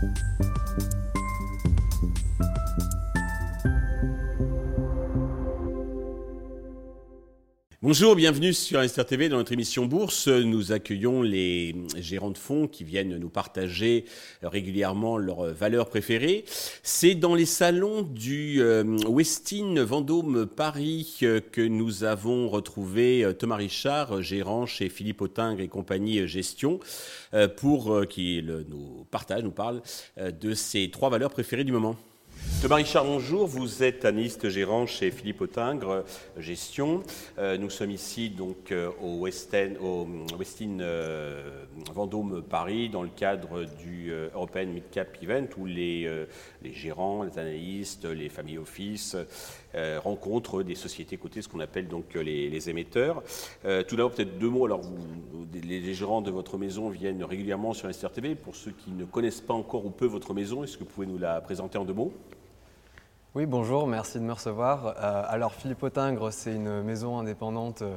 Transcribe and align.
Thank 0.00 0.16
you. 0.40 0.47
Bonjour, 7.80 8.16
bienvenue 8.16 8.52
sur 8.54 8.80
Investir 8.80 9.06
TV 9.06 9.28
dans 9.28 9.36
notre 9.36 9.52
émission 9.52 9.86
Bourse. 9.86 10.26
Nous 10.26 10.72
accueillons 10.72 11.22
les 11.22 11.76
gérants 11.96 12.32
de 12.32 12.36
fonds 12.36 12.66
qui 12.66 12.82
viennent 12.82 13.16
nous 13.18 13.28
partager 13.28 14.04
régulièrement 14.42 15.16
leurs 15.16 15.54
valeurs 15.54 15.88
préférées. 15.88 16.44
C'est 16.82 17.14
dans 17.14 17.36
les 17.36 17.46
salons 17.46 18.02
du 18.02 18.60
euh, 18.62 18.82
Westin 19.06 19.84
Vendôme 19.84 20.46
Paris 20.46 21.18
que 21.20 21.60
nous 21.60 22.02
avons 22.02 22.48
retrouvé 22.48 23.22
euh, 23.22 23.32
Thomas 23.32 23.54
Richard, 23.54 24.22
gérant 24.22 24.66
chez 24.66 24.88
Philippe 24.88 25.20
Autingre 25.20 25.60
et 25.60 25.68
compagnie 25.68 26.26
Gestion, 26.26 26.80
euh, 27.32 27.46
pour 27.46 28.08
qu'il 28.08 28.64
nous 28.68 29.06
partage, 29.12 29.44
nous 29.44 29.52
parle 29.52 29.82
de 30.18 30.52
ses 30.52 30.90
trois 30.90 31.10
valeurs 31.10 31.30
préférées 31.30 31.62
du 31.62 31.70
moment. 31.70 31.94
Thomas 32.60 32.76
Richard, 32.76 33.04
bonjour. 33.04 33.46
Vous 33.46 33.84
êtes 33.84 34.04
analyste 34.04 34.48
gérant 34.48 34.84
chez 34.84 35.12
Philippe 35.12 35.40
Autingre 35.40 35.90
euh, 35.90 36.02
Gestion. 36.38 37.04
Euh, 37.38 37.56
nous 37.56 37.70
sommes 37.70 37.92
ici 37.92 38.30
donc 38.30 38.72
euh, 38.72 38.90
au 39.00 39.20
Westin, 39.24 39.74
au 39.80 40.06
Westin 40.36 40.78
Vendôme 41.94 42.42
Paris 42.42 42.88
dans 42.88 43.02
le 43.02 43.10
cadre 43.10 43.64
du 43.64 44.12
European 44.34 44.66
Mid 44.66 44.90
Cap 44.90 45.16
Event 45.22 45.46
où 45.56 45.66
les, 45.66 46.10
les 46.62 46.72
gérants, 46.72 47.22
les 47.22 47.38
analystes, 47.38 48.04
les 48.04 48.28
family 48.28 48.58
office 48.58 49.16
rencontrent 49.74 50.62
des 50.62 50.74
sociétés 50.74 51.16
cotées, 51.16 51.42
ce 51.42 51.48
qu'on 51.48 51.60
appelle 51.60 51.88
donc 51.88 52.14
les, 52.14 52.70
émetteurs. 52.70 53.22
tout 53.62 53.96
d'abord, 53.96 54.12
peut-être 54.12 54.38
deux 54.38 54.48
mots. 54.48 54.64
Alors, 54.64 54.80
les, 55.52 55.94
gérants 55.94 56.22
de 56.22 56.30
votre 56.30 56.58
maison 56.58 56.88
viennent 56.88 57.22
régulièrement 57.22 57.74
sur 57.74 57.92
STR 57.92 58.10
TV. 58.10 58.34
Pour 58.34 58.56
ceux 58.56 58.72
qui 58.72 58.90
ne 58.90 59.04
connaissent 59.04 59.40
pas 59.40 59.54
encore 59.54 59.84
ou 59.86 59.90
peu 59.90 60.06
votre 60.06 60.34
maison, 60.34 60.64
est-ce 60.64 60.78
que 60.78 60.84
vous 60.84 60.90
pouvez 60.90 61.06
nous 61.06 61.18
la 61.18 61.40
présenter 61.40 61.78
en 61.78 61.84
deux 61.84 61.94
mots? 61.94 62.12
Oui, 63.34 63.44
bonjour, 63.46 63.86
merci 63.86 64.18
de 64.18 64.24
me 64.24 64.32
recevoir. 64.32 64.86
Euh, 64.86 65.22
alors 65.28 65.52
Philippe 65.52 65.82
Autingre, 65.82 66.32
c'est 66.32 66.54
une 66.54 66.82
maison 66.82 67.18
indépendante 67.18 67.82
euh, 67.82 67.94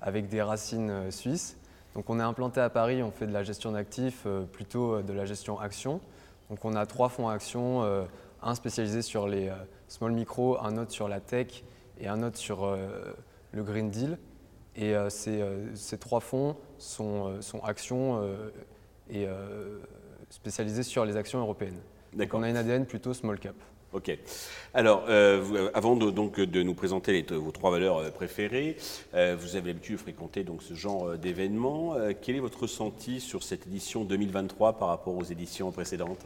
avec 0.00 0.28
des 0.28 0.40
racines 0.40 0.88
euh, 0.88 1.10
suisses. 1.10 1.58
Donc 1.94 2.08
on 2.08 2.20
est 2.20 2.22
implanté 2.22 2.60
à 2.60 2.70
Paris, 2.70 3.02
on 3.02 3.10
fait 3.10 3.26
de 3.26 3.32
la 3.32 3.42
gestion 3.42 3.72
d'actifs, 3.72 4.24
plutôt 4.52 5.02
de 5.02 5.12
la 5.12 5.24
gestion 5.24 5.58
action. 5.58 6.00
Donc 6.48 6.64
on 6.64 6.76
a 6.76 6.86
trois 6.86 7.08
fonds 7.08 7.28
actions, 7.28 7.82
un 8.42 8.54
spécialisé 8.54 9.02
sur 9.02 9.26
les 9.28 9.50
small 9.88 10.12
micro, 10.12 10.58
un 10.60 10.76
autre 10.76 10.92
sur 10.92 11.08
la 11.08 11.20
tech 11.20 11.64
et 12.00 12.08
un 12.08 12.22
autre 12.22 12.36
sur 12.36 12.76
le 13.52 13.62
Green 13.62 13.90
Deal. 13.90 14.18
Et 14.76 14.94
ces, 15.08 15.42
ces, 15.74 15.98
trois 15.98 16.20
fonds 16.20 16.56
sont, 16.78 17.40
sont 17.42 17.60
actions 17.64 18.22
et 19.10 19.26
spécialisés 20.30 20.82
sur 20.82 21.04
les 21.04 21.16
actions 21.16 21.40
européennes. 21.40 21.80
Donc 22.12 22.32
on 22.34 22.42
a 22.42 22.50
une 22.50 22.56
ADN 22.56 22.86
plutôt 22.86 23.14
small 23.14 23.38
cap. 23.38 23.56
Ok. 23.94 24.16
Alors, 24.74 25.04
euh, 25.08 25.42
euh, 25.54 25.70
avant 25.72 25.96
de, 25.96 26.10
donc, 26.10 26.38
de 26.38 26.62
nous 26.62 26.74
présenter 26.74 27.22
vos 27.30 27.52
trois 27.52 27.70
valeurs 27.70 27.98
euh, 27.98 28.10
préférées, 28.10 28.76
vous 29.12 29.56
avez 29.56 29.68
l'habitude 29.68 29.96
de 29.96 30.00
fréquenter 30.00 30.44
donc, 30.44 30.62
ce 30.62 30.74
genre 30.74 31.16
d'événements. 31.16 31.94
quel 32.20 32.36
est 32.36 32.40
votre 32.40 32.62
ressenti 32.62 33.20
sur 33.20 33.42
cette 33.42 33.66
édition 33.66 34.04
2023 34.04 34.74
par 34.74 34.88
rapport 34.88 35.16
aux 35.16 35.24
éditions 35.24 35.72
précédentes? 35.72 36.24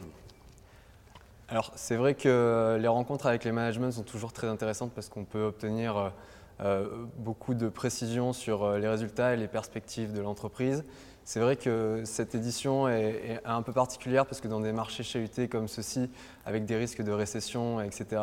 Alors, 1.49 1.71
c'est 1.75 1.95
vrai 1.95 2.15
que 2.15 2.77
les 2.79 2.87
rencontres 2.87 3.27
avec 3.27 3.43
les 3.43 3.51
managements 3.51 3.91
sont 3.91 4.03
toujours 4.03 4.33
très 4.33 4.47
intéressantes 4.47 4.91
parce 4.93 5.09
qu'on 5.09 5.25
peut 5.25 5.43
obtenir 5.43 6.13
beaucoup 7.17 7.53
de 7.53 7.67
précisions 7.67 8.31
sur 8.31 8.77
les 8.77 8.87
résultats 8.87 9.33
et 9.33 9.37
les 9.37 9.47
perspectives 9.49 10.13
de 10.13 10.21
l'entreprise. 10.21 10.83
C'est 11.25 11.39
vrai 11.39 11.55
que 11.55 12.01
cette 12.05 12.35
édition 12.35 12.89
est, 12.89 13.39
un 13.45 13.61
peu 13.61 13.71
particulière 13.71 14.25
parce 14.25 14.41
que 14.41 14.47
dans 14.47 14.59
des 14.59 14.73
marchés 14.73 15.03
chahutés 15.03 15.47
comme 15.47 15.67
ceci, 15.67 16.09
avec 16.45 16.65
des 16.65 16.75
risques 16.75 17.01
de 17.01 17.11
récession, 17.11 17.79
etc., 17.81 18.21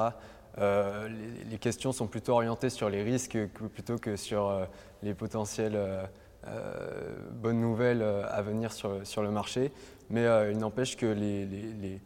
euh, 0.59 1.09
les, 1.49 1.59
questions 1.59 1.93
sont 1.93 2.09
plutôt 2.09 2.33
orientées 2.33 2.71
sur 2.71 2.91
les 2.91 3.03
risques 3.03 3.39
plutôt 3.73 3.99
que 3.99 4.17
sur 4.17 4.49
euh, 4.49 4.65
les 5.03 5.15
potentielles 5.15 5.77
euh, 5.77 6.05
bonnes 7.31 7.61
nouvelles 7.61 8.03
à 8.03 8.43
venir 8.43 8.73
sur, 8.73 9.23
le 9.23 9.31
marché. 9.31 9.73
Mais 10.11 10.27
il 10.51 10.59
n'empêche 10.59 10.97
que 10.97 11.07
les, 11.07 12.01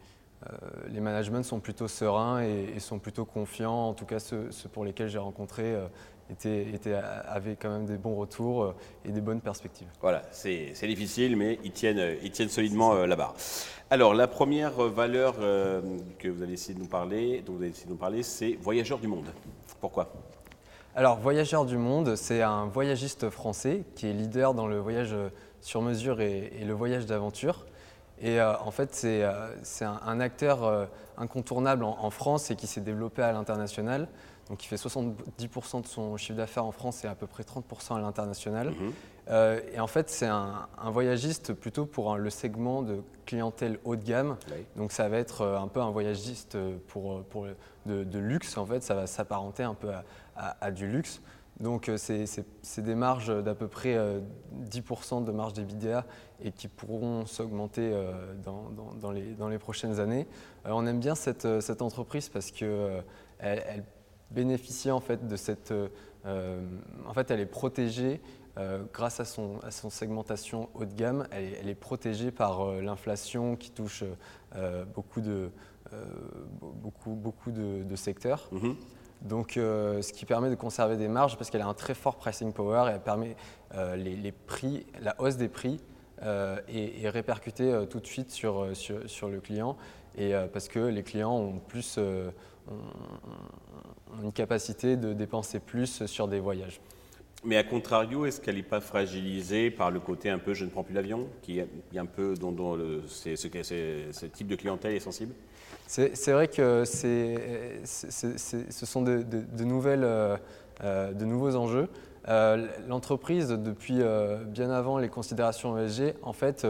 managements 0.99 1.43
sont 1.43 1.59
plutôt 1.59 1.87
sereins 1.87 2.41
et, 2.41 2.79
sont 2.79 2.99
plutôt 2.99 3.25
confiants, 3.25 3.89
en 3.89 3.93
tout 3.93 4.05
cas 4.05 4.19
ceux 4.19 4.49
pour 4.71 4.85
lesquels 4.85 5.09
j'ai 5.09 5.19
rencontré 5.19 5.75
était, 6.29 6.93
avait 7.27 7.55
quand 7.55 7.69
même 7.69 7.85
des 7.85 7.97
bons 7.97 8.15
retours 8.15 8.63
euh, 8.63 8.75
et 9.05 9.11
des 9.11 9.21
bonnes 9.21 9.41
perspectives. 9.41 9.87
Voilà, 10.01 10.23
c'est 10.31 10.73
difficile, 10.87 11.35
mais 11.35 11.59
ils 11.63 11.71
tiennent, 11.71 12.17
ils 12.23 12.31
tiennent 12.31 12.49
solidement 12.49 12.93
euh, 12.93 13.05
la 13.05 13.15
barre. 13.15 13.35
Alors, 13.89 14.13
la 14.13 14.27
première 14.27 14.73
valeur 14.73 15.35
euh, 15.39 15.81
que 16.17 16.27
vous 16.27 16.41
allez 16.41 16.53
essayer 16.53 16.73
de 16.73 16.79
nous 16.79 16.87
parler, 16.87 17.43
dont 17.45 17.53
vous 17.53 17.61
allez 17.61 17.69
essayer 17.69 17.85
de 17.85 17.91
nous 17.91 17.97
parler, 17.97 18.23
c'est 18.23 18.57
voyageur 18.59 18.97
du 18.97 19.07
monde. 19.07 19.31
Pourquoi? 19.79 20.11
Alors, 20.95 21.19
voyageur 21.19 21.65
du 21.65 21.77
monde, 21.77 22.15
c'est 22.15 22.41
un 22.41 22.65
voyagiste 22.65 23.29
français 23.29 23.83
qui 23.95 24.07
est 24.07 24.13
leader 24.13 24.53
dans 24.53 24.65
le 24.65 24.79
voyage 24.79 25.15
sur 25.61 25.81
mesure 25.81 26.21
et, 26.21 26.51
le 26.65 26.73
voyage 26.73 27.05
d'aventure. 27.05 27.65
Et 28.21 28.41
en 28.41 28.71
fait, 28.71 28.93
c'est 28.93 29.23
un, 29.85 30.19
acteur 30.19 30.87
incontournable 31.17 31.83
en, 31.83 32.09
France 32.09 32.49
et 32.49 32.55
qui 32.55 32.67
s'est 32.67 32.81
développé 32.81 33.21
à 33.21 33.31
l'international. 33.31 34.07
Donc 34.49 34.63
il 34.63 34.67
fait 34.67 34.75
70% 34.75 35.81
de 35.81 35.87
son 35.87 36.17
chiffre 36.17 36.37
d'affaires 36.37 36.65
en 36.65 36.71
France 36.71 37.03
et 37.03 37.07
à 37.07 37.15
peu 37.15 37.27
près 37.27 37.43
30% 37.43 37.95
à 37.95 37.99
l'international. 37.99 38.69
Mhm. 38.69 38.93
Euh, 39.29 39.59
et 39.73 39.79
en 39.79 39.87
fait, 39.87 40.09
c'est 40.09 40.27
un, 40.27 40.67
voyagiste 40.91 41.53
plutôt 41.53 41.85
pour 41.85 42.15
le 42.17 42.29
segment 42.29 42.83
de 42.83 43.01
clientèle 43.25 43.79
haut 43.83 43.95
de 43.95 44.03
gamme. 44.03 44.37
Donc 44.75 44.91
ça 44.91 45.09
va 45.09 45.17
être 45.17 45.41
euh, 45.41 45.57
un 45.57 45.67
peu 45.67 45.81
un 45.81 45.89
voyagiste 45.89 46.57
pour, 46.87 47.23
pour 47.23 47.47
de, 47.87 48.19
luxe. 48.19 48.57
En 48.57 48.65
fait, 48.65 48.83
ça 48.83 48.93
va 48.93 49.07
s'apparenter 49.07 49.63
un 49.63 49.73
peu 49.73 49.89
à, 50.35 50.71
du 50.71 50.87
luxe. 50.87 51.21
Donc 51.59 51.89
euh, 51.89 51.97
c'est 51.97 52.81
des 52.81 52.95
marges 52.95 53.43
d'à 53.43 53.55
peu 53.55 53.67
près 53.67 53.97
10% 54.69 55.23
de 55.23 55.31
marge 55.31 55.53
d'EBITDA 55.53 56.05
et 56.43 56.51
qui 56.51 56.67
pourront 56.67 57.25
s'augmenter 57.25 57.93
dans, 58.43 58.71
dans, 58.99 59.11
les, 59.49 59.57
prochaines 59.57 59.99
années. 59.99 60.27
on 60.65 60.85
aime 60.85 60.99
bien 60.99 61.15
cette, 61.15 61.45
entreprise 61.81 62.27
parce 62.27 62.51
qu'elle 62.51 63.03
elle 63.39 63.83
bénéficier 64.31 64.91
en 64.91 64.99
fait 64.99 65.27
de 65.27 65.35
cette. 65.35 65.71
Euh, 65.71 65.87
euh, 66.25 66.59
en 67.07 67.13
fait, 67.13 67.29
elle 67.31 67.39
est 67.39 67.45
protégée 67.45 68.21
euh, 68.57 68.83
grâce 68.93 69.19
à 69.19 69.25
son, 69.25 69.59
à 69.63 69.71
son, 69.71 69.89
segmentation 69.89 70.69
haut 70.73 70.85
de 70.85 70.93
gamme. 70.93 71.27
Elle, 71.31 71.69
est 71.69 71.75
protégée 71.75 72.31
par 72.31 72.65
l'inflation 72.81 73.55
qui 73.55 73.71
touche 73.71 74.03
beaucoup 74.93 75.21
de 75.21 75.51
beaucoup 76.61 77.11
beaucoup 77.11 77.51
de, 77.51 77.95
secteurs. 77.95 78.49
Mm-hmm. 78.51 78.75
Donc, 79.21 79.53
ce 79.55 80.13
qui 80.13 80.25
permet 80.25 80.49
de 80.49 80.55
conserver 80.55 80.97
des 80.97 81.07
marges 81.07 81.37
parce 81.37 81.49
qu'elle 81.49 81.61
a 81.61 81.67
un 81.67 81.73
très 81.73 81.95
fort 81.95 82.17
pricing 82.17 82.53
power 82.53 82.89
et 82.89 82.93
elle 82.93 83.01
permet 83.01 83.35
les, 83.95 84.31
prix, 84.31 84.85
la 85.01 85.19
hausse 85.19 85.37
des 85.37 85.49
prix 85.49 85.79
est, 86.21 87.09
répercutée 87.09 87.85
tout 87.89 87.99
de 87.99 88.05
suite 88.05 88.29
sur, 88.29 88.75
sur, 88.75 89.09
sur, 89.09 89.29
le 89.29 89.39
client 89.39 89.77
et 90.17 90.33
parce 90.53 90.67
que 90.67 90.79
les 90.79 91.01
clients 91.03 91.35
ont 91.35 91.59
plus 91.59 91.97
une 94.21 94.31
capacité 94.31 94.95
de 94.97 95.13
dépenser 95.13 95.59
plus 95.59 96.05
sur 96.05 96.27
des 96.27 96.39
voyages. 96.39 96.79
Mais 97.43 97.57
à 97.57 97.63
contrario, 97.63 98.25
est-ce 98.25 98.41
qu'elle 98.41 98.55
n'est 98.55 98.63
pas 98.63 98.81
fragilisée 98.81 99.69
par 99.69 99.91
le 99.91 99.99
côté 99.99 100.31
un 100.31 100.39
peu 100.39 100.55
je 100.55 100.65
ne 100.65 100.69
prends 100.71 100.83
plus 100.83 100.95
l'avion, 100.95 101.27
qui 101.43 101.59
est 101.59 101.67
un 101.95 102.07
peu 102.07 102.33
dont, 102.33 102.75
ce, 103.07 104.25
type 104.25 104.47
de 104.47 104.55
clientèle 104.55 104.95
est 104.95 104.99
sensible? 104.99 105.35
C'est 105.87 106.31
vrai 106.31 106.47
que 106.47 106.83
ce 106.85 108.85
sont 108.85 109.01
de, 109.01 109.63
nouvelles, 109.63 110.03
euh, 110.03 110.37
de 111.13 111.25
nouveaux 111.25 111.55
enjeux. 111.55 111.87
Euh, 112.27 112.65
l'entreprise, 112.87 113.49
depuis 113.49 114.01
euh, 114.01 114.43
bien 114.43 114.71
avant 114.71 114.97
les 114.97 115.09
considérations 115.09 115.77
ESG, 115.77 116.15
en 116.23 116.33
fait, 116.33 116.65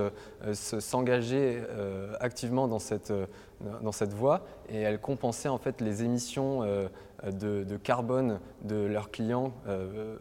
s'engageait 0.53 1.64
activement 2.20 2.68
dans 2.68 2.80
cette, 2.80 3.14
dans 3.82 3.91
cette 3.91 4.14
voie 4.14 4.41
et 4.70 4.82
elle 4.82 5.00
compensait 5.00 5.50
en 5.50 5.58
fait 5.58 5.82
les 5.82 6.03
émissions 6.03 6.64
de, 7.32 7.78
carbone 7.78 8.40
de 8.64 8.76
leurs 8.76 9.12
clients 9.12 9.53
euh, 9.68 10.18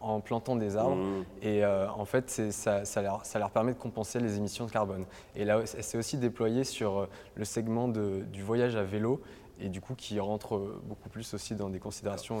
en 0.00 0.20
plantant 0.20 0.56
des 0.56 0.76
arbres. 0.76 0.96
Mmh. 0.96 1.24
Et 1.42 1.64
euh, 1.64 1.90
en 1.90 2.04
fait, 2.04 2.30
ça, 2.30 2.84
ça, 2.84 3.02
leur, 3.02 3.24
ça, 3.24 3.38
leur, 3.38 3.50
permet 3.50 3.72
de 3.72 3.78
compenser 3.78 4.20
les 4.20 4.36
émissions 4.36 4.66
de 4.66 4.70
carbone. 4.70 5.04
Et 5.36 5.44
là, 5.44 5.62
c'est 5.64 5.98
aussi 5.98 6.16
déployé 6.16 6.64
sur 6.64 6.98
euh, 6.98 7.08
le 7.34 7.44
segment 7.44 7.88
du 7.88 8.42
voyage 8.42 8.76
à 8.76 8.82
vélo 8.82 9.20
et 9.60 9.68
du 9.68 9.80
coup 9.80 9.94
qui 9.94 10.20
rentre 10.20 10.80
beaucoup 10.84 11.08
plus 11.08 11.34
aussi 11.34 11.54
dans 11.54 11.68
des 11.68 11.80
considérations 11.80 12.38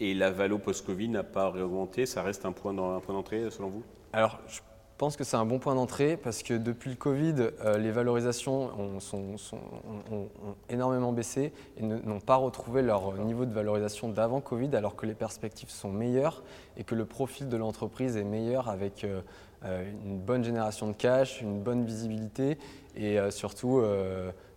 Et 0.00 0.14
la 0.14 0.30
valo 0.30 0.58
post-Covid 0.58 1.08
n'a 1.08 1.22
pas 1.22 1.48
réaugmenté 1.48 2.06
Ça 2.06 2.22
reste 2.22 2.44
un 2.44 2.52
point 2.52 2.74
d'entrée 2.74 3.50
selon 3.50 3.68
vous? 3.68 3.82
Alors, 4.12 4.40
je 4.48 4.60
pense 5.00 5.16
que 5.16 5.24
c'est 5.24 5.38
un 5.38 5.46
bon 5.46 5.58
point 5.58 5.74
d'entrée 5.74 6.18
parce 6.18 6.42
que 6.42 6.52
depuis 6.52 6.90
le 6.90 6.96
Covid, 6.96 7.34
euh, 7.64 7.78
les 7.78 7.90
valorisations 7.90 8.70
ont, 8.78 10.28
énormément 10.68 11.10
baissé 11.12 11.54
et 11.78 11.82
n'ont 11.82 12.20
pas 12.20 12.36
retrouvé 12.36 12.82
leur 12.82 13.14
niveau 13.14 13.46
de 13.46 13.52
valorisation 13.54 14.10
d'avant 14.10 14.42
Covid 14.42 14.76
alors 14.76 14.96
que 14.96 15.06
les 15.06 15.14
perspectives 15.14 15.70
sont 15.70 15.88
meilleures 15.88 16.42
et 16.76 16.84
que 16.84 16.94
le 16.94 17.06
profil 17.06 17.48
de 17.48 17.56
l'entreprise 17.56 18.18
est 18.18 18.24
meilleur 18.24 18.68
avec 18.68 19.04
euh, 19.04 19.22
euh, 19.64 19.90
une 20.04 20.18
bonne 20.18 20.44
génération 20.44 20.86
de 20.88 20.92
cash, 20.92 21.40
une 21.40 21.62
bonne 21.62 21.86
visibilité 21.86 22.58
et 22.94 23.18
surtout 23.30 23.82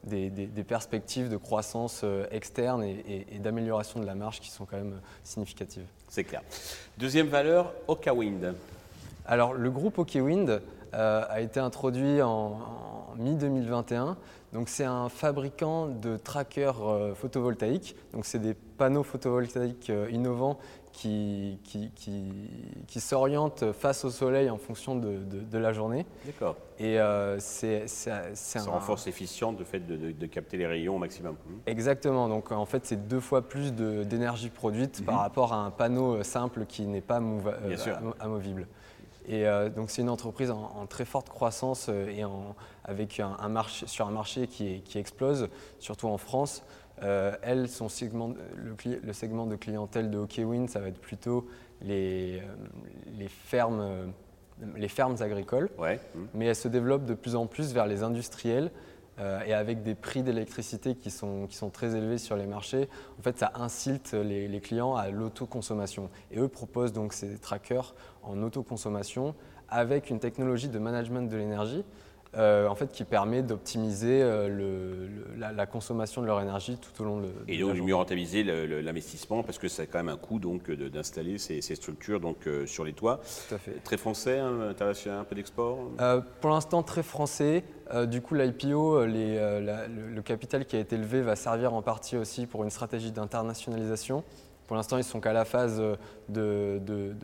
des, 0.04 0.30
perspectives 0.68 1.30
de 1.30 1.38
croissance 1.38 2.04
externe 2.31 2.84
et, 2.84 3.40
d'amélioration 3.40 4.00
de 4.01 4.06
la 4.06 4.16
marge 4.16 4.42
qui 4.42 4.50
sont 4.50 4.66
quand 4.66 4.75
même 4.75 5.00
significatives. 5.24 5.86
C'est 6.10 6.25
clair. 6.25 6.42
Deuxième 6.98 7.28
valeur, 7.28 7.72
Wind. 7.88 8.56
Alors 9.25 9.53
le 9.53 9.71
groupe 9.71 9.97
OKWind 9.97 10.61
a 10.91 11.41
été 11.41 11.59
introduit 11.59 12.21
en 12.21 12.57
mi-2021 13.17 14.15
donc 14.53 14.69
c'est 14.69 14.85
un 14.85 15.09
fabricant 15.09 15.87
de 15.87 16.15
trackers 16.15 16.87
euh, 16.87 17.15
photovoltaïques. 17.15 17.95
Donc 18.13 18.23
c'est 18.23 18.37
des 18.37 18.53
panneaux 18.53 19.01
photovoltaïques 19.01 19.89
euh, 19.89 20.07
innovants 20.11 20.59
qui, 20.91 21.57
qui, 21.65 22.99
s'orientent 22.99 23.71
face 23.71 24.05
au 24.05 24.11
soleil 24.11 24.51
en 24.51 24.59
fonction 24.59 24.95
de, 24.95 25.57
la 25.57 25.73
journée. 25.73 26.05
D'accord. 26.23 26.55
Et 26.77 26.99
euh, 26.99 27.39
c'est, 27.39 27.87
Ça 27.87 28.61
renforce 28.67 29.07
l'efficience 29.07 29.57
de 29.57 29.63
fait 29.63 29.79
de, 29.79 30.25
capter 30.27 30.57
les 30.57 30.67
rayons 30.67 30.97
au 30.97 30.99
maximum. 30.99 31.35
Exactement. 31.65 32.29
Donc 32.29 32.51
en 32.51 32.67
fait 32.67 32.85
c'est 32.85 33.07
deux 33.07 33.19
fois 33.19 33.41
plus 33.41 33.73
d'énergie 33.73 34.49
produite 34.49 35.03
par 35.03 35.15
mmh. 35.15 35.17
rapport 35.17 35.53
à 35.53 35.65
un 35.65 35.71
panneau 35.71 36.21
simple 36.21 36.65
qui 36.67 36.85
n'est 36.85 37.01
pas 37.01 37.19
amovible. 38.19 38.67
Et 39.27 39.47
euh, 39.47 39.69
donc 39.69 39.89
c'est 39.89 40.01
une 40.01 40.09
entreprise 40.09 40.51
en, 40.51 40.85
très 40.87 41.05
forte 41.05 41.29
croissance 41.29 41.87
euh, 41.89 42.07
et 42.07 42.23
avec 42.83 43.19
un, 43.19 43.49
marché, 43.49 43.87
sur 43.87 44.07
un 44.07 44.11
marché 44.11 44.47
qui, 44.47 44.83
explose, 44.95 45.49
surtout 45.79 46.07
en 46.07 46.17
France. 46.17 46.63
Euh, 47.01 47.35
elle, 47.41 47.69
son 47.69 47.89
segment, 47.89 48.33
le, 48.55 49.13
segment 49.13 49.45
de 49.45 49.55
clientèle 49.55 50.09
de 50.11 50.17
Hockeywind, 50.17 50.69
ça 50.69 50.79
va 50.79 50.89
être 50.89 50.99
plutôt 50.99 51.47
les, 51.81 52.41
fermes, 53.29 54.13
les 54.75 54.87
fermes 54.87 55.15
agricoles. 55.19 55.69
Mais 56.33 56.45
elle 56.45 56.55
se 56.55 56.67
développe 56.67 57.05
de 57.05 57.13
plus 57.13 57.35
en 57.35 57.47
plus 57.47 57.73
vers 57.73 57.87
les 57.87 58.03
industriels 58.03 58.65
euh, 58.65 58.69
et 59.19 59.54
avec 59.54 59.83
des 59.83 59.95
prix 59.95 60.24
d'électricité 60.24 60.95
qui 60.95 61.12
sont, 61.12 61.45
qui 61.48 61.56
sont 61.56 61.69
très 61.69 61.95
élevés 61.95 62.18
sur 62.18 62.36
les 62.36 62.48
marchés, 62.48 62.89
en 63.19 63.21
fait, 63.21 63.38
ça 63.38 63.51
incilte 63.56 64.13
les, 64.13 64.48
les 64.48 64.60
clients 64.60 64.95
à 64.95 65.10
l'autoconsommation. 65.10 66.10
Et 66.31 66.39
eux 66.39 66.48
proposent 66.48 66.94
donc 66.94 67.13
ces 67.13 67.38
trackers 67.38 67.94
en 68.24 68.42
autoconsommation 68.42 69.36
avec 69.69 70.10
une 70.10 70.19
technologie 70.19 70.69
de 70.69 70.80
management 70.80 71.30
de 71.30 71.38
l'énergie 71.38 71.83
euh, 72.35 72.68
en 72.68 72.74
fait, 72.74 72.91
qui 72.91 73.03
permet 73.03 73.44
d'optimiser 73.44 74.21
euh, 74.24 75.07
la, 75.38 75.65
consommation 75.68 76.21
de 76.21 76.25
leur 76.25 76.41
énergie 76.41 76.77
tout 76.77 77.03
au 77.03 77.06
long 77.06 77.19
de, 77.19 77.27
Et 77.47 77.59
donc, 77.59 77.77
mieux 77.77 77.94
rentabiliser 77.94 78.44
l'investissement 78.44 79.44
parce 79.44 79.59
que 79.59 79.68
c'est 79.68 79.85
quand 79.85 80.00
même 80.00 80.09
un 80.09 80.18
coût 80.18 80.39
d'installer 80.39 81.38
ces, 81.38 81.62
structures 81.62 82.19
donc, 82.19 82.47
euh, 82.47 82.65
sur 82.65 82.85
les 82.85 82.94
toits. 82.94 83.21
Tout 83.47 83.56
à 83.56 83.57
fait. 83.59 83.83
Très 83.83 83.97
français, 83.97 84.39
hein, 84.39 84.62
international, 84.69 85.19
un 85.19 85.24
peu 85.24 85.35
d'export 85.35 85.77
Pour 86.41 86.50
l'instant, 86.50 86.81
très 86.81 87.03
français. 87.03 87.63
du 88.07 88.21
coup, 88.21 88.33
l'IPO, 88.33 89.06
le, 89.06 90.21
capital 90.21 90.65
qui 90.65 90.75
a 90.75 90.80
été 90.80 90.97
levé 90.97 91.21
va 91.21 91.35
servir 91.35 91.74
en 91.74 91.83
partie 91.83 92.18
aussi 92.18 92.47
pour 92.47 92.63
une 92.63 92.71
stratégie 92.71 93.12
d'internationalisation. 93.12 94.24
Pour 94.65 94.75
l'instant, 94.75 94.97
ils 94.97 95.03
sont 95.03 95.19
qu'à 95.19 95.33
la 95.33 95.45
phase 95.45 95.80
de 96.30 96.80
de 96.80 97.15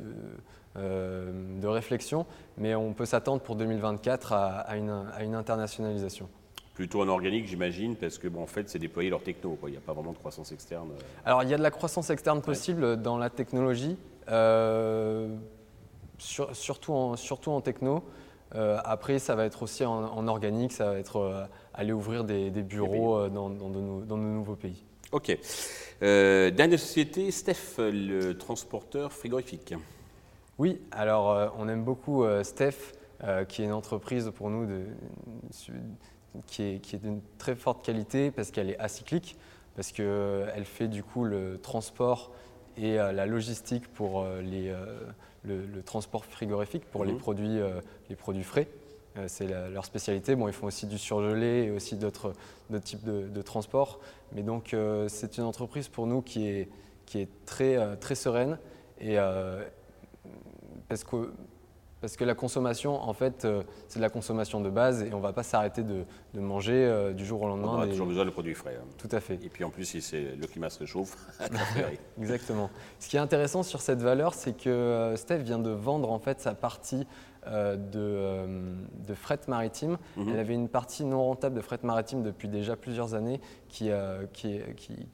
réflexion, 1.69 2.25
mais 2.57 2.75
on 2.75 2.93
peut 2.93 3.05
s'attendre 3.05 3.41
pour 3.41 3.55
2024 3.55 4.33
à, 4.33 4.77
une, 4.77 5.35
internationalisation. 5.35 6.29
Plutôt 6.73 7.01
en 7.01 7.07
organique, 7.09 7.45
j'imagine, 7.47 7.95
parce 7.95 8.17
que 8.17 8.27
bon, 8.27 8.41
en 8.41 8.47
fait, 8.47 8.69
c'est 8.69 8.79
déployer 8.79 9.09
leur 9.09 9.21
techno. 9.21 9.57
Il 9.65 9.71
n'y 9.71 9.77
a 9.77 9.81
pas 9.81 9.93
vraiment 9.93 10.13
de 10.13 10.17
croissance 10.17 10.51
externe. 10.51 10.89
Euh. 10.91 11.01
Alors, 11.25 11.43
il 11.43 11.49
y 11.49 11.53
a 11.53 11.57
de 11.57 11.63
la 11.63 11.71
croissance 11.71 12.09
externe 12.09 12.41
possible 12.41 13.01
dans 13.01 13.17
la 13.17 13.29
technologie, 13.29 13.97
euh, 14.29 15.27
surtout, 16.17 16.93
en, 16.93 17.15
surtout 17.15 17.51
en 17.51 17.61
techno. 17.61 18.03
après, 18.53 19.19
ça 19.19 19.35
va 19.35 19.45
être 19.45 19.63
aussi 19.63 19.83
en, 19.85 20.27
organique, 20.27 20.71
ça 20.71 20.85
va 20.85 20.99
être 20.99 21.47
aller 21.73 21.91
ouvrir 21.91 22.23
des, 22.23 22.49
bureaux 22.49 23.27
dans, 23.27 23.49
de 23.49 23.55
nos, 23.55 24.17
nouveaux 24.17 24.55
pays. 24.55 24.83
Ok. 25.11 25.37
dernière 26.01 26.79
société, 26.79 27.29
Steph, 27.31 27.77
le 27.77 28.33
transporteur 28.33 29.11
frigorifique. 29.11 29.73
Oui, 30.59 30.81
alors 30.91 31.31
euh, 31.31 31.47
on 31.57 31.69
aime 31.69 31.85
beaucoup 31.85 32.25
euh, 32.25 32.43
Steph, 32.43 32.93
euh, 33.23 33.45
qui 33.45 33.61
est 33.61 33.65
une 33.65 33.71
entreprise 33.71 34.29
pour 34.35 34.49
nous 34.49 34.67
qui, 36.47 36.63
est, 36.63 36.95
d'une 36.97 37.21
très 37.37 37.55
forte 37.55 37.83
qualité 37.83 38.29
parce 38.29 38.51
qu'elle 38.51 38.69
est 38.69 38.77
acyclique, 38.77 39.37
parce 39.77 39.93
qu'elle 39.93 40.65
fait 40.65 40.89
du 40.89 41.01
coup 41.01 41.23
le 41.23 41.59
transport 41.61 42.31
et 42.77 42.95
la 42.95 43.25
logistique 43.25 43.87
pour 43.87 44.23
le, 44.23 45.81
transport 45.81 46.23
frigorifique, 46.25 46.85
pour 46.91 47.03
les, 47.03 47.13
mhm. 47.13 47.19
produits, 47.19 47.59
les 48.09 48.15
produits 48.15 48.43
frais. 48.43 48.67
c'est 49.27 49.47
leur 49.47 49.83
spécialité. 49.83 50.35
Bon, 50.35 50.47
ils 50.47 50.53
font 50.53 50.67
aussi 50.67 50.85
du 50.85 50.97
surgelé 50.97 51.63
et 51.63 51.71
aussi 51.71 51.95
d'autres 51.95 52.33
types 52.83 53.03
de, 53.03 53.41
transport. 53.41 53.99
Mais 54.33 54.43
donc, 54.43 54.75
c'est 55.07 55.37
une 55.37 55.43
entreprise 55.43 55.89
pour 55.89 56.07
nous 56.07 56.21
qui 56.21 56.47
est, 56.47 56.69
qui 57.05 57.19
est 57.19 57.29
très, 57.45 57.97
très 57.97 58.15
sereine 58.15 58.59
et, 59.01 59.17
parce 60.89 61.03
que, 61.03 61.31
parce 62.01 62.17
que 62.17 62.23
la 62.23 62.33
consommation, 62.33 62.95
en 62.95 63.13
fait, 63.13 63.45
euh, 63.45 63.63
c'est 63.87 63.99
de 63.99 64.01
la 64.01 64.09
consommation 64.09 64.59
de 64.59 64.69
base 64.69 65.03
et 65.03 65.13
on 65.13 65.17
ne 65.17 65.21
va 65.21 65.33
pas 65.33 65.43
s'arrêter 65.43 65.83
de, 65.83 66.05
manger 66.33 66.73
euh, 66.73 67.13
du 67.13 67.25
jour 67.25 67.41
au 67.41 67.47
lendemain. 67.47 67.75
On 67.75 67.81
a 67.81 67.87
toujours 67.87 68.07
besoin 68.07 68.25
de 68.25 68.31
produits 68.31 68.55
frais. 68.55 68.77
Hein. 68.81 68.87
Tout 68.97 69.09
à 69.11 69.19
fait. 69.19 69.35
Et 69.43 69.49
puis 69.49 69.63
en 69.63 69.69
plus, 69.69 69.85
si 69.85 70.01
le 70.11 70.47
climat 70.47 70.69
se 70.69 70.79
réchauffe, 70.79 71.15
Exactement. 72.19 72.69
Ce 72.99 73.07
qui 73.07 73.17
est 73.17 73.19
intéressant 73.19 73.63
sur 73.63 73.81
cette 73.81 74.01
valeur, 74.01 74.33
c'est 74.33 74.57
que 74.57 74.69
euh, 74.69 75.15
Steph 75.15 75.39
vient 75.39 75.59
de 75.59 75.69
vendre 75.69 76.11
en 76.11 76.19
fait 76.19 76.41
sa 76.41 76.53
partie 76.53 77.05
de, 77.47 78.45
de, 79.07 79.13
fret 79.15 79.39
maritime. 79.47 79.97
Mhm. 80.17 80.29
Elle 80.29 80.39
avait 80.39 80.53
une 80.53 80.67
partie 80.67 81.03
non 81.03 81.23
rentable 81.23 81.55
de 81.55 81.61
fret 81.61 81.79
maritime 81.81 82.21
depuis 82.21 82.47
déjà 82.47 82.75
plusieurs 82.75 83.15
années 83.15 83.39
qui, 83.69 83.89
qui, 84.33 84.59
qui, 84.75 85.07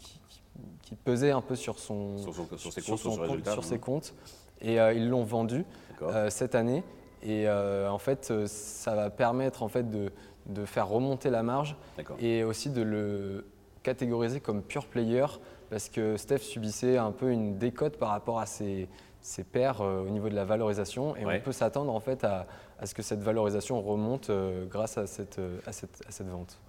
pesait 1.03 1.31
un 1.31 1.41
peu 1.41 1.55
sur, 1.55 1.79
son, 1.79 2.17
sur, 2.17 2.33
ses 2.33 2.81
comptes, 2.81 2.99
sur, 3.45 3.63
ses 3.63 3.79
comptes. 3.79 4.13
Et 4.61 4.79
euh, 4.79 4.93
ils 4.93 5.09
l'ont 5.09 5.23
vendu 5.23 5.65
euh, 6.01 6.29
cette 6.29 6.55
année. 6.55 6.83
Et 7.21 7.47
euh, 7.47 7.89
en 7.89 7.97
fait, 7.97 8.31
ça 8.47 8.95
va 8.95 9.09
permettre 9.09 9.63
en 9.63 9.67
fait 9.67 9.89
de, 9.89 10.11
de 10.47 10.65
faire 10.65 10.87
remonter 10.87 11.29
la 11.29 11.43
marge 11.43 11.75
et 12.19 12.43
aussi 12.43 12.69
de 12.69 12.81
le 12.81 13.47
catégoriser 13.83 14.39
comme 14.39 14.61
pure 14.61 14.85
player 14.87 15.25
parce 15.69 15.89
que 15.89 16.17
Steph 16.17 16.39
subissait 16.39 16.97
un 16.97 17.11
peu 17.11 17.31
une 17.31 17.57
décote 17.57 17.97
par 17.97 18.09
rapport 18.09 18.39
à 18.39 18.45
ses, 18.45 18.87
ses 19.21 19.43
pairs 19.43 19.81
au 19.81 20.09
niveau 20.09 20.29
de 20.29 20.35
la 20.35 20.45
valorisation. 20.45 21.15
Et 21.15 21.25
on 21.25 21.39
peut 21.39 21.51
s'attendre 21.51 21.93
en 21.93 21.99
fait 21.99 22.23
à, 22.23 22.45
à, 22.79 22.85
ce 22.85 22.93
que 22.93 23.01
cette 23.01 23.21
valorisation 23.21 23.81
remonte 23.81 24.29
grâce 24.69 24.99
à 24.99 25.07
cette, 25.07 25.41
à 25.65 25.71
cette, 25.71 26.03
à 26.07 26.11
cette 26.11 26.27
vente. 26.27 26.59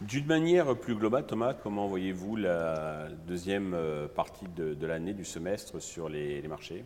D'une 0.00 0.26
manière 0.26 0.76
plus 0.76 0.94
globale, 0.94 1.26
Thomas, 1.26 1.52
comment 1.52 1.86
voyez-vous 1.86 2.36
la 2.36 3.08
deuxième 3.26 3.76
partie 4.14 4.46
de, 4.56 4.86
l'année, 4.86 5.12
du 5.12 5.26
semestre 5.26 5.80
sur 5.80 6.08
les, 6.08 6.40
marchés? 6.48 6.84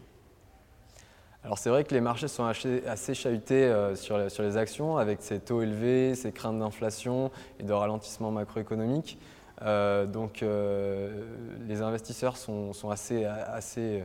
Alors 1.45 1.59
c'est 1.59 1.69
vrai 1.69 1.85
que 1.85 1.95
les 1.95 2.01
marchés 2.01 2.27
sont 2.27 2.45
assez 2.45 3.15
chahutés 3.15 3.65
euh, 3.65 3.95
sur, 3.97 4.19
les 4.19 4.57
actions 4.57 4.97
avec 4.97 5.21
ces 5.21 5.41
taux 5.41 5.61
élevés, 5.61 6.15
ces 6.15 6.33
craintes 6.33 6.59
d'inflation 6.59 7.31
et 7.61 7.65
de 7.65 7.73
ralentissement 7.73 8.31
macroéconomique. 8.31 9.19
Euh, 9.63 10.07
donc 10.07 10.43
euh, 10.43 11.23
les 11.69 11.83
investisseurs 11.83 12.39
sont, 12.39 12.73
assez, 12.91 13.27
assez, 13.27 14.05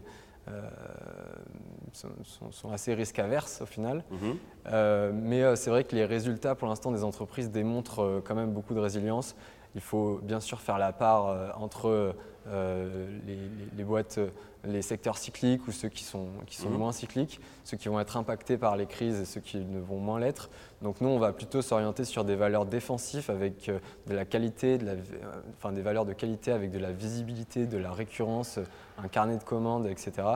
sont, 1.94 2.72
assez 2.72 2.94
risque 2.94 3.20
averses 3.20 3.62
au 3.62 3.66
final. 3.66 4.04
Mhm. 4.12 4.38
mais 5.14 5.56
c'est 5.56 5.70
vrai 5.70 5.84
que 5.84 5.96
les 5.96 6.06
résultats 6.06 6.56
pour 6.56 6.68
l'instant 6.68 6.92
des 6.92 7.04
entreprises 7.04 7.52
démontrent 7.52 8.22
quand 8.26 8.36
même 8.36 8.52
beaucoup 8.52 8.74
de 8.74 8.80
résilience. 8.80 9.36
Il 9.76 9.82
faut 9.82 10.20
bien 10.24 10.40
sûr 10.40 10.62
faire 10.62 10.78
la 10.78 10.92
part 10.92 11.54
entre 11.58 12.16
les, 12.48 13.84
boîtes 13.84 14.20
les 14.66 14.82
secteurs 14.82 15.18
cycliques 15.18 15.68
ou 15.68 15.72
ceux 15.72 15.90
qui 15.90 16.04
sont, 16.04 16.28
qui 16.46 16.58
sont 16.58 16.70
mhm. 16.70 16.78
moins 16.78 16.92
cycliques, 16.92 17.40
ceux 17.64 17.78
qui 17.78 17.88
vont 17.88 18.00
être 18.00 18.18
impactés 18.18 18.58
par 18.58 18.76
les 18.76 18.86
crises 18.86 19.20
et 19.20 19.26
ceux 19.26 19.40
qui 19.40 19.58
ne 19.58 19.80
vont 19.80 20.00
moins 20.00 20.20
l'être. 20.20 20.50
Donc 20.82 21.02
nous, 21.02 21.08
on 21.08 21.20
va 21.20 21.32
plutôt 21.32 21.62
s'orienter 21.62 22.04
sur 22.04 22.26
des 22.26 22.36
valeurs 22.36 22.66
défensives 22.66 23.30
avec 23.30 23.70
euh, 23.70 23.80
de 24.08 24.14
la 24.14 24.26
qualité, 24.26 24.78
de 24.78 24.86
la, 24.86 24.92
euh, 24.94 25.42
enfin 25.58 25.72
des 25.72 25.82
valeurs 25.82 26.06
de 26.06 26.14
qualité 26.14 26.52
avec 26.52 26.72
de 26.72 26.80
la 26.80 26.92
visibilité, 26.92 27.68
de 27.68 27.78
la 27.78 27.92
récurrence, 27.92 28.60
un 28.98 29.08
carnet 29.08 29.38
de 29.38 29.44
commandes, 29.44 29.88
etc. 29.88 30.28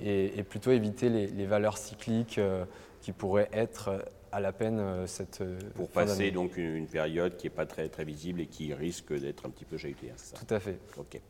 Et, 0.00 0.42
plutôt 0.42 0.70
éviter 0.70 1.08
les, 1.08 1.46
valeurs 1.46 1.78
cycliques 1.78 2.38
euh, 2.38 2.64
qui 3.00 3.12
pourraient 3.12 3.48
être 3.52 3.90
à 4.32 4.40
la 4.40 4.52
peine 4.52 4.80
euh, 4.80 5.06
cette. 5.06 5.40
Euh, 5.42 5.58
Pour 5.74 5.90
passer 5.90 6.30
donc 6.30 6.56
une, 6.56 6.86
période 6.86 7.36
qui 7.36 7.46
n'est 7.46 7.50
pas 7.54 7.66
très, 7.66 7.88
très 7.88 8.04
visible 8.04 8.40
et 8.40 8.46
qui 8.46 8.74
risque 8.74 9.12
d'être 9.12 9.46
un 9.46 9.50
petit 9.50 9.64
peu 9.64 9.76
jahutée. 9.76 10.10
Hein, 10.10 10.36
Tout 10.46 10.54
à 10.54 10.58
fait. 10.58 10.78
Ok. 10.96 11.20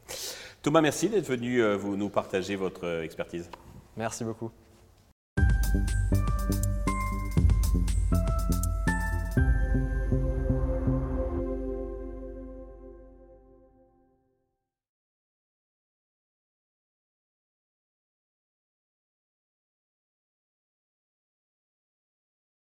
Thomas, 0.63 0.81
merci 0.81 1.09
d'être 1.09 1.27
venu 1.27 1.63
euh, 1.63 1.77
vous, 1.77 1.97
nous 1.97 2.09
partager 2.09 2.57
votre 2.57 3.03
expertise. 3.03 3.51
Merci 3.97 4.25
beaucoup. 4.25 4.51